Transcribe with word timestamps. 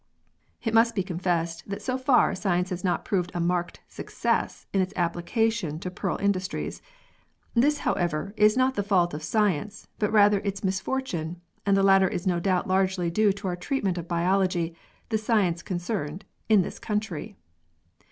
It 0.63 0.73
must 0.73 0.95
be 0.95 1.03
confessed 1.03 1.69
that 1.69 1.83
so 1.83 1.95
far 1.95 2.33
science 2.33 2.71
has 2.71 2.83
not 2.83 3.05
proved 3.05 3.31
a 3.35 3.39
marked 3.39 3.81
success 3.87 4.65
in 4.73 4.81
its 4.81 4.93
application 4.95 5.77
to 5.77 5.91
pearl 5.91 6.17
industries. 6.17 6.81
This, 7.53 7.77
however, 7.85 8.33
is 8.35 8.57
not 8.57 8.73
the 8.73 8.81
fault 8.81 9.13
of 9.13 9.21
science, 9.21 9.89
but 9.99 10.11
rather 10.11 10.39
its 10.39 10.63
misfortune, 10.63 11.39
and 11.67 11.77
the 11.77 11.83
latter 11.83 12.07
is 12.07 12.25
no 12.25 12.39
doubt 12.39 12.65
largely 12.67 13.11
due 13.11 13.31
to 13.33 13.47
our 13.47 13.55
treatment 13.55 13.99
of 13.99 14.07
biology, 14.07 14.73
the 15.09 15.19
science 15.19 15.61
concerned, 15.61 16.25
in 16.49 16.63
this 16.63 16.79
country. 16.79 17.35